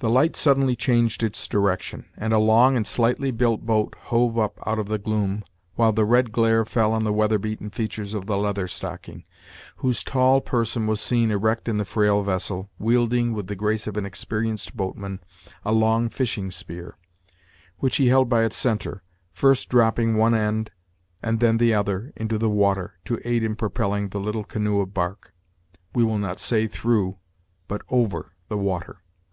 [0.00, 4.58] The light suddenly changed its direction, and a long and slightly built boat hove up
[4.66, 5.44] out of the gloom,
[5.76, 9.22] while the red glare fell on the weather beaten features of the Leather Stocking,
[9.76, 13.96] whose tall person was seen erect in the frail vessel, wielding, with the grace of
[13.96, 15.20] an experienced boatman,
[15.64, 16.96] a long fishing spear,
[17.78, 20.72] which he held by its centre, first dropping one end
[21.22, 24.92] and then the other into the water, to aid in propelling the little canoe of
[24.92, 25.32] bark,
[25.94, 27.18] we will not say through,
[27.68, 28.98] but over, the water.